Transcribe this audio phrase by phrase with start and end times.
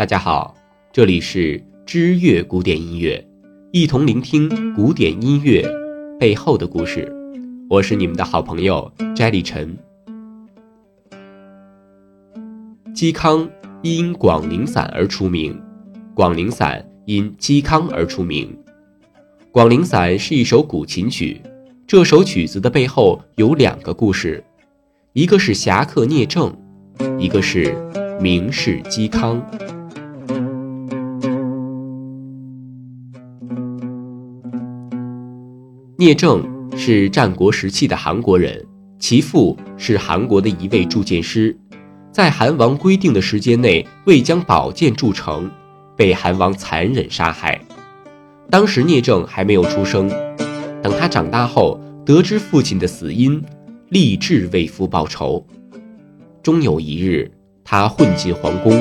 [0.00, 0.56] 大家好，
[0.94, 3.22] 这里是知乐古典音乐，
[3.70, 5.62] 一同聆听古典音乐
[6.18, 7.06] 背后的故事。
[7.68, 9.76] 我是你们的好朋友斋里晨。
[12.94, 13.46] 嵇康
[13.82, 15.52] 因《广陵散》而出名，
[16.14, 18.48] 《广陵散》因嵇康而出名。
[19.50, 21.42] 《广陵散》是一首古琴曲，
[21.86, 24.42] 这首曲子的背后有两个故事，
[25.12, 26.50] 一个是侠客聂政，
[27.18, 27.76] 一个是
[28.18, 29.38] 名士嵇康。
[36.00, 36.42] 聂政
[36.78, 38.66] 是战国时期的韩国人，
[38.98, 41.54] 其父是韩国的一位铸剑师。
[42.10, 45.50] 在韩王规定的时间内未将宝剑铸成，
[45.94, 47.60] 被韩王残忍杀害。
[48.48, 50.08] 当时聂政还没有出生，
[50.82, 53.44] 等他长大后，得知父亲的死因，
[53.90, 55.46] 立志为父报仇。
[56.42, 57.30] 终有一日，
[57.62, 58.72] 他混进皇宫，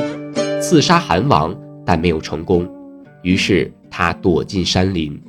[0.62, 1.54] 刺杀韩王，
[1.86, 2.66] 但没有成功，
[3.24, 5.22] 于是他躲进山林。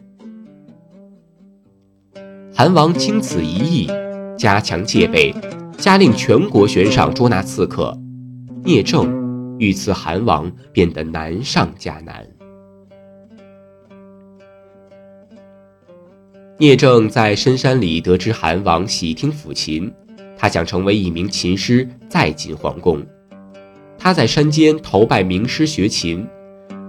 [2.53, 3.89] 韩王经此一役，
[4.37, 5.35] 加强戒备。
[5.79, 7.97] 下令全国悬赏捉拿刺客，
[8.65, 12.27] 聂政遇刺韩王变得难上加难。
[16.59, 19.91] 聂政在深山里得知韩王喜听抚琴，
[20.37, 23.03] 他想成为一名琴师，再进皇宫。
[23.97, 26.27] 他在山间投拜名师学琴，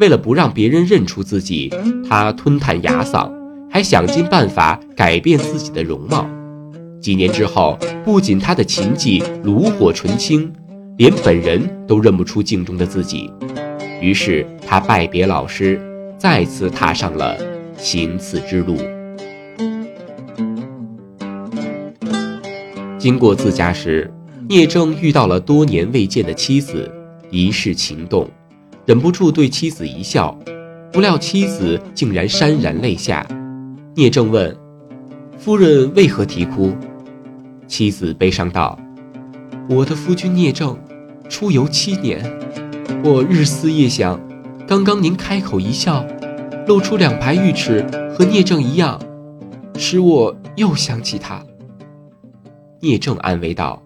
[0.02, 1.73] 为了不让别人认出自己，
[2.09, 3.32] 他吞炭哑嗓，
[3.72, 6.27] 还想尽办法改变自己的容貌。
[7.00, 10.52] 几年之后，不仅他的琴技炉火纯青，
[10.97, 13.31] 连本人都认不出镜中的自己。
[14.02, 15.81] 于是他拜别老师，
[16.17, 17.38] 再次踏上了
[17.77, 18.77] 行刺之路。
[22.99, 24.11] 经过自家时，
[24.49, 26.92] 聂政遇到了多年未见的妻子，
[27.31, 28.30] 一世情动，
[28.86, 30.37] 忍不住对妻子一笑，
[30.92, 33.26] 不料妻子竟然潸然泪下。
[33.94, 34.56] 聂政问
[35.38, 36.72] ：“夫人为何啼哭？”
[37.68, 38.80] 妻子悲伤道
[39.70, 40.78] ：“我的夫君聂政，
[41.28, 42.24] 出游七年，
[43.04, 44.18] 我日思夜想，
[44.66, 46.06] 刚刚您开口一笑，
[46.68, 47.86] 露出两排玉齿，
[48.18, 48.98] 和聂政一样，
[49.76, 51.44] 使我又想起他。”
[52.80, 53.84] 聂政安慰道：“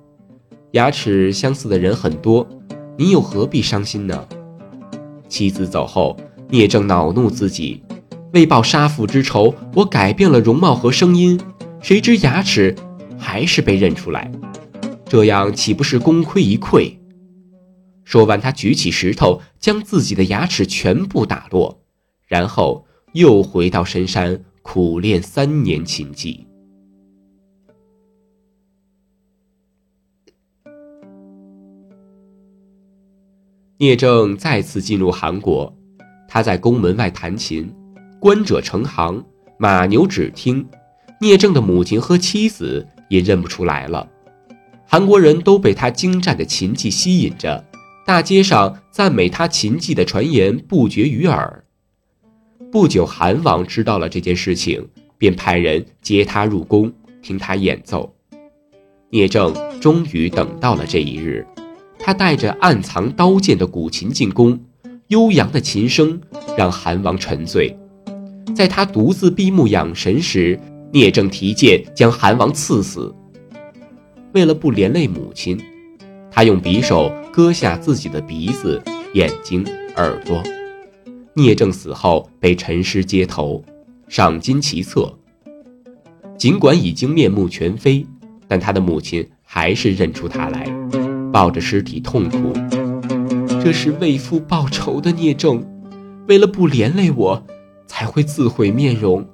[0.74, 2.48] 牙齿相似的人很多，
[2.96, 4.24] 您又何必伤心呢？”
[5.28, 6.16] 妻子走后，
[6.50, 7.82] 聂政恼怒自己，
[8.36, 11.40] 为报杀父之仇，我改变了容貌和声音，
[11.82, 12.76] 谁知牙齿。
[13.18, 14.30] 还是被认出来，
[15.06, 16.98] 这样岂不是功亏一篑？
[18.04, 21.82] 说完，他举起石头，将自己的牙齿全部打落，
[22.28, 26.46] 然后又回到深山苦练三年琴技。
[33.78, 35.74] 聂政再次进入韩国，
[36.28, 37.74] 他在宫门外弹琴，
[38.26, 39.24] 观者成行，
[39.60, 40.68] 马牛只听。
[41.22, 42.84] 聂政的母亲和妻子。
[43.08, 44.10] 也认不出来了，
[44.88, 47.64] 韩国人都被他精湛的琴技吸引着，
[48.04, 51.64] 大街上赞美他琴技的传言不绝于耳。
[52.72, 54.84] 不久，韩王知道了这件事情，
[55.20, 58.12] 便派人接他入宫，听他演奏。
[59.12, 61.46] 聂政终于等到了这一日，
[62.00, 64.60] 他带着暗藏刀剑的古琴进宫，
[65.10, 66.20] 悠扬的琴声
[66.58, 67.78] 让韩王沉醉。
[68.54, 70.60] 在他独自闭目养神时，
[70.92, 73.14] 聂政提剑将韩王刺死。
[74.34, 75.58] 为了不连累母亲，
[76.30, 78.82] 他用匕首割下自己的鼻子、
[79.14, 80.44] 眼睛、耳朵。
[81.34, 83.64] 聂政死后被陈尸街头，
[84.08, 85.14] 赏金其册。
[86.38, 88.06] 尽管已经面目全非，
[88.48, 90.66] 但他的母亲还是认出他来，
[91.32, 92.54] 抱着尸体痛哭。
[93.62, 95.66] 这是为父报仇的聂政，
[96.28, 97.42] 为了不连累我，
[97.88, 99.28] 才会自毁面容。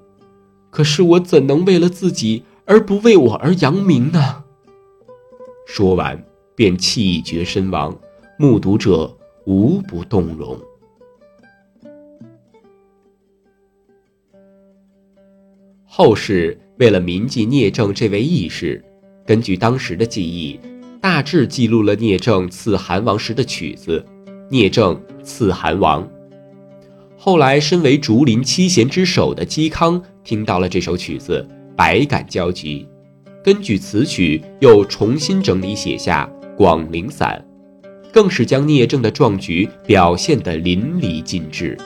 [0.70, 4.44] 可是我怎能为了自己而不为我而扬名呢？
[5.68, 6.24] 说完，
[6.56, 7.98] 便气绝身亡，
[8.38, 9.14] 目睹者
[9.46, 10.58] 无不动容。
[15.86, 18.84] 后世为了铭记聂政这位义士，
[19.26, 20.60] 根据当时的记忆，
[21.02, 24.04] 大致记录了聂政刺韩王时的曲子
[24.50, 26.02] 《聂政刺韩王》。
[27.24, 32.88] 后来，身为竹林七贤之首的嵇康听到了这首曲子，百感交集，
[33.44, 37.40] 根据词曲又重新整理写下《广陵散》，
[38.12, 41.78] 更是将聂政的壮举表现得淋漓尽致。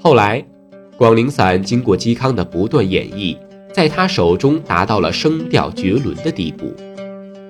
[0.00, 0.42] 后来，
[0.96, 3.38] 《广陵散》经过嵇康的不断演绎，
[3.72, 6.74] 在他手中达到了声调绝伦的地步。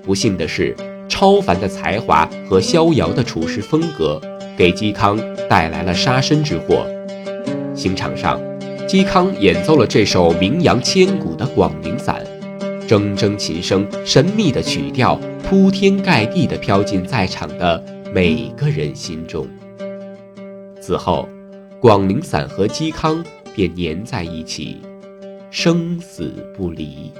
[0.03, 0.77] 不幸的是，
[1.09, 4.21] 超超凡的才华和逍遥的处事风格，
[4.57, 5.19] 给嵇康
[5.49, 6.87] 带来了杀身之祸。
[7.75, 8.41] 刑场上，
[8.89, 12.25] 嵇康演奏了这首名扬千古的《广陵散》，
[12.89, 17.83] 铮铮琴声、神秘的曲调，铺天盖地地飘进在场的
[18.15, 19.47] 每个人心中。
[20.81, 21.29] 此后，
[21.81, 23.25] 《广陵散》和嵇康
[23.55, 24.81] 便粘在一起，
[25.51, 27.11] 生死不离。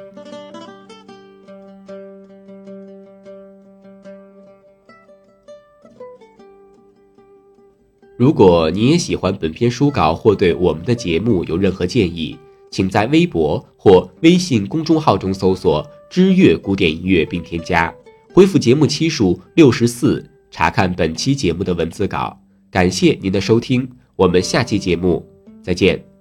[8.17, 12.37] 如果你也喜欢本篇书稿，或对我们的节目有任何建议，
[12.71, 17.93] 请在微博或微信公众号中搜索“知乐古典音乐”并添加，
[18.33, 22.39] 回复节目期数六十四，查看本期节目的文字稿。
[22.71, 25.25] 感谢您的收听，我们下期节目
[25.63, 26.14] 再见。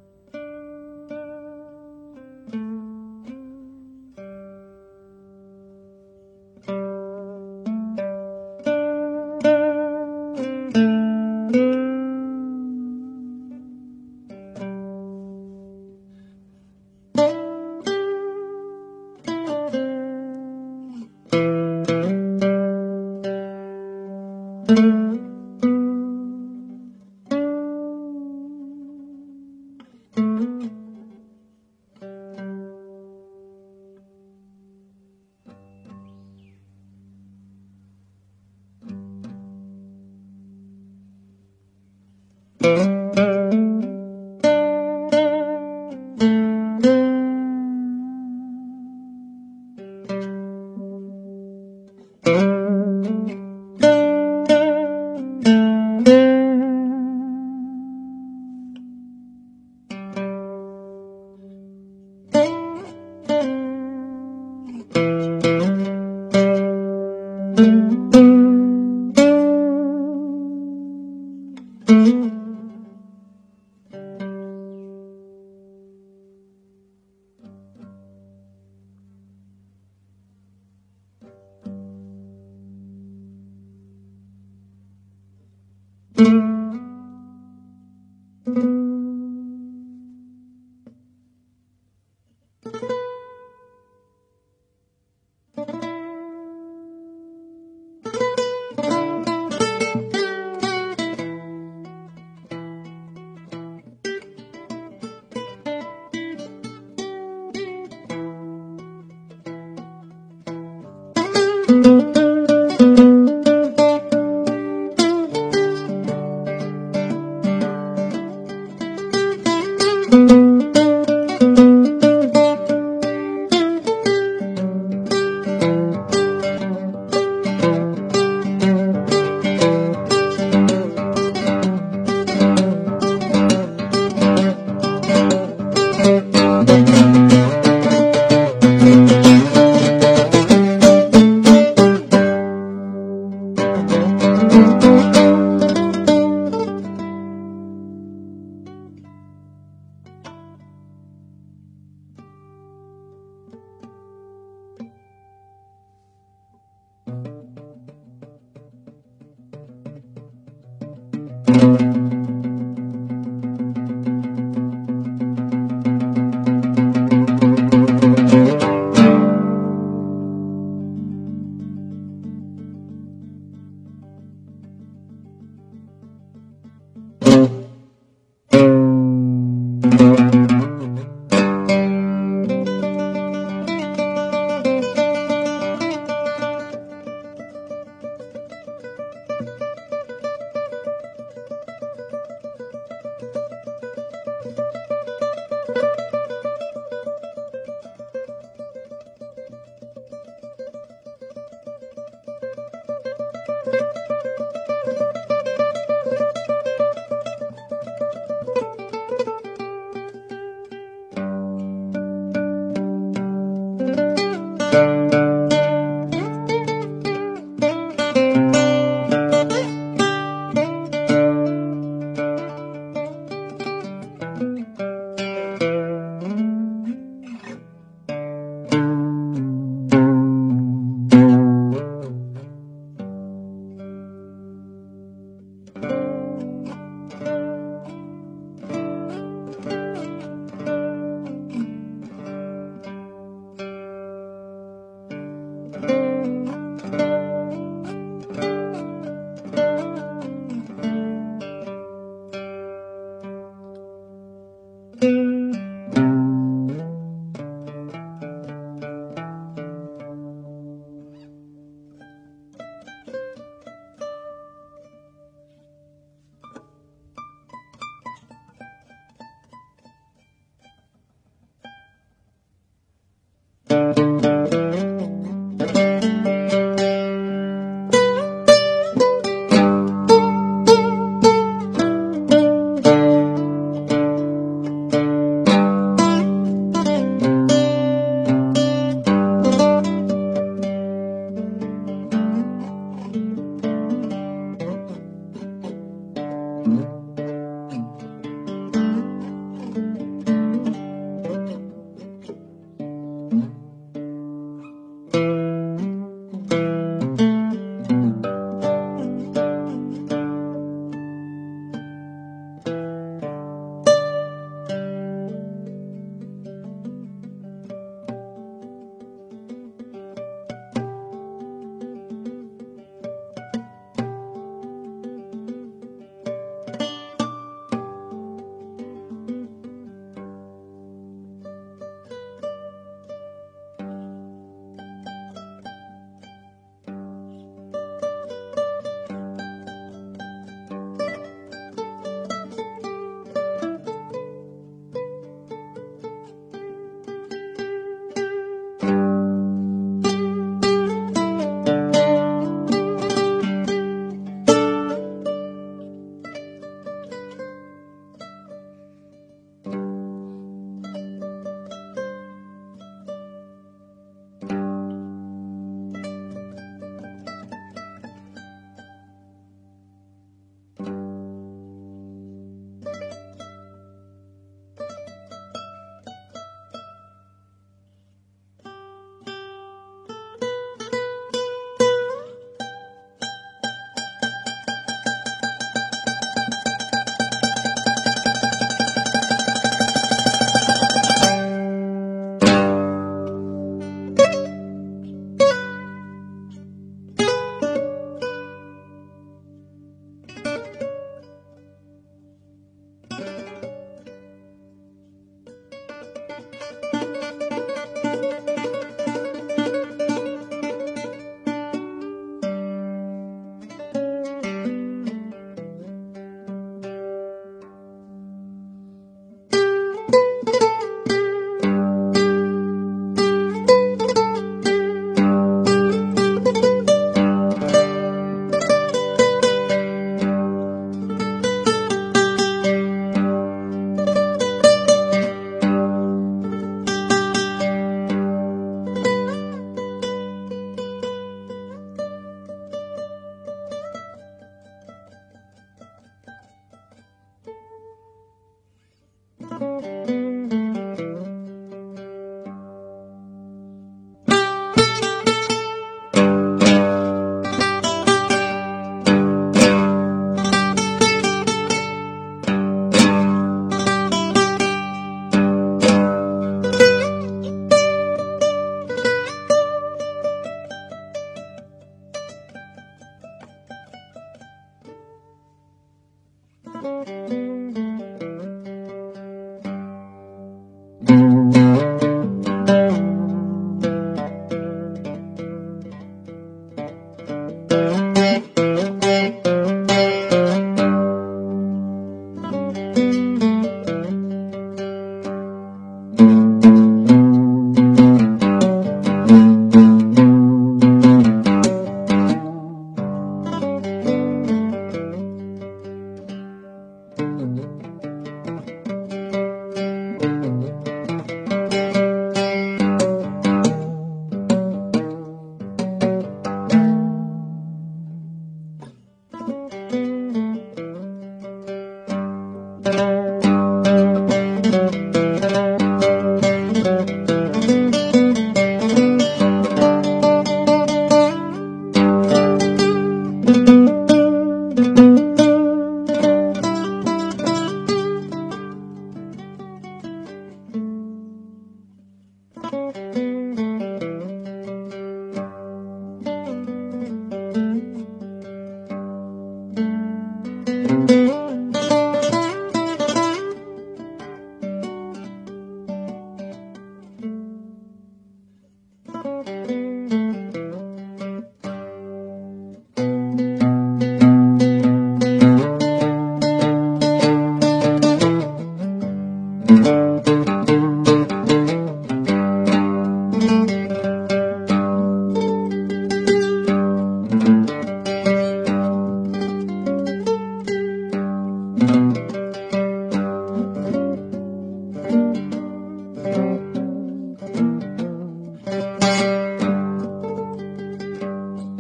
[42.64, 42.93] Mm-hmm.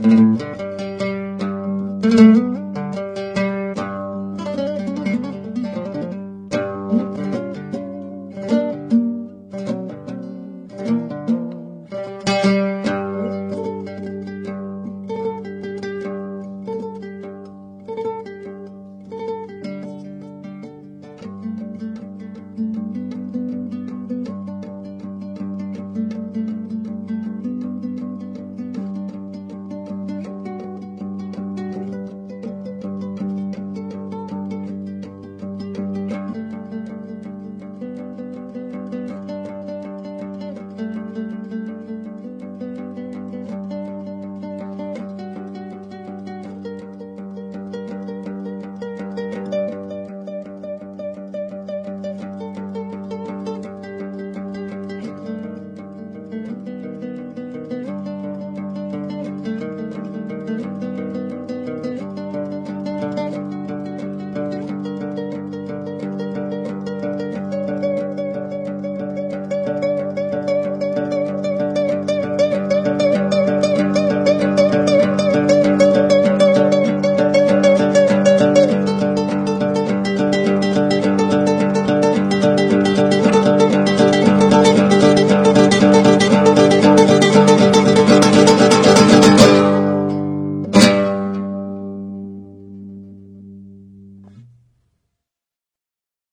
[0.03, 0.41] Thank
[2.03, 2.52] you.